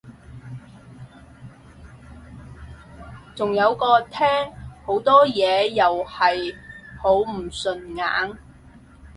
[3.35, 4.51] 仲有個廳
[4.83, 6.55] 好多嘢又係
[6.99, 8.35] 好唔順眼